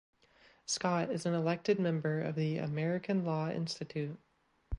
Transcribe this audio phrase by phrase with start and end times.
[0.65, 4.17] Scott is an elected member of the American Law Institute.